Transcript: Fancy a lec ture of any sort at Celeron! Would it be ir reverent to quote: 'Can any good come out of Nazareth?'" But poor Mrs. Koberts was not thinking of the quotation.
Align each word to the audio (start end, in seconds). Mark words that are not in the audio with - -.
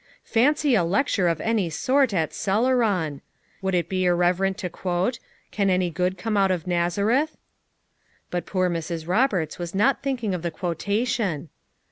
Fancy 0.23 0.73
a 0.73 0.79
lec 0.79 1.13
ture 1.13 1.27
of 1.27 1.39
any 1.41 1.69
sort 1.69 2.11
at 2.11 2.31
Celeron! 2.33 3.21
Would 3.61 3.75
it 3.75 3.87
be 3.87 4.03
ir 4.05 4.15
reverent 4.15 4.57
to 4.57 4.67
quote: 4.67 5.19
'Can 5.51 5.69
any 5.69 5.91
good 5.91 6.17
come 6.17 6.35
out 6.35 6.49
of 6.49 6.65
Nazareth?'" 6.65 7.37
But 8.31 8.47
poor 8.47 8.67
Mrs. 8.67 9.05
Koberts 9.05 9.59
was 9.59 9.75
not 9.75 10.01
thinking 10.01 10.33
of 10.33 10.41
the 10.41 10.49
quotation. 10.49 11.49